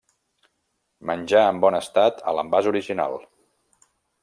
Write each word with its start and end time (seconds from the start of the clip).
Menjar 1.09 1.43
en 1.51 1.59
bon 1.65 1.77
estat 1.81 2.25
a 2.31 2.35
l'envàs 2.39 2.73
original. 2.73 3.21